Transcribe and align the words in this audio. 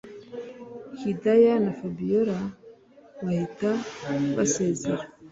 hidaya 0.99 1.53
na 1.63 1.71
fabiora 1.79 2.37
bahita 3.23 3.69
basezera 4.35 5.03